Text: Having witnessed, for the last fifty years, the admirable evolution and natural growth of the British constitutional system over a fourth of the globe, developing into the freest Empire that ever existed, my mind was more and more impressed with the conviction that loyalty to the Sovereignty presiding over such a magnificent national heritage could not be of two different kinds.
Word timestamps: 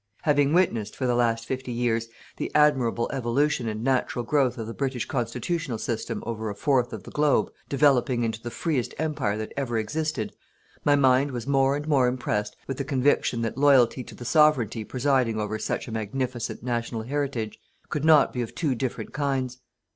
Having 0.23 0.53
witnessed, 0.53 0.95
for 0.95 1.05
the 1.05 1.13
last 1.13 1.45
fifty 1.45 1.71
years, 1.71 2.07
the 2.37 2.49
admirable 2.55 3.07
evolution 3.13 3.67
and 3.67 3.83
natural 3.83 4.25
growth 4.25 4.57
of 4.57 4.65
the 4.65 4.73
British 4.73 5.05
constitutional 5.05 5.77
system 5.77 6.23
over 6.25 6.49
a 6.49 6.55
fourth 6.55 6.91
of 6.91 7.03
the 7.03 7.11
globe, 7.11 7.51
developing 7.69 8.23
into 8.23 8.41
the 8.41 8.49
freest 8.49 8.95
Empire 8.97 9.37
that 9.37 9.53
ever 9.55 9.77
existed, 9.77 10.33
my 10.83 10.95
mind 10.95 11.29
was 11.29 11.45
more 11.45 11.75
and 11.75 11.87
more 11.87 12.07
impressed 12.07 12.57
with 12.65 12.77
the 12.77 12.83
conviction 12.83 13.43
that 13.43 13.59
loyalty 13.59 14.03
to 14.03 14.15
the 14.15 14.25
Sovereignty 14.25 14.83
presiding 14.83 15.39
over 15.39 15.59
such 15.59 15.87
a 15.87 15.91
magnificent 15.91 16.63
national 16.63 17.03
heritage 17.03 17.59
could 17.89 18.03
not 18.03 18.33
be 18.33 18.41
of 18.41 18.55
two 18.55 18.73
different 18.73 19.13
kinds. 19.13 19.59